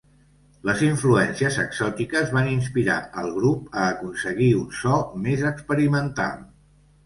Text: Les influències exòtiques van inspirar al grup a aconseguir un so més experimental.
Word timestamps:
Les 0.69 0.79
influències 0.87 1.59
exòtiques 1.63 2.33
van 2.39 2.49
inspirar 2.55 2.97
al 3.25 3.31
grup 3.37 3.69
a 3.85 3.87
aconseguir 3.93 4.51
un 4.65 4.67
so 4.81 4.99
més 5.29 5.49
experimental. 5.55 6.45